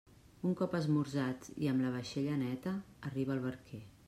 Un 0.51 0.55
cop 0.61 0.73
esmorzats 0.79 1.53
i 1.67 1.71
amb 1.73 1.87
la 1.87 1.93
vaixella 1.99 2.41
neta, 2.47 2.75
arriba 3.13 3.39
el 3.39 3.47
barquer. 3.49 3.85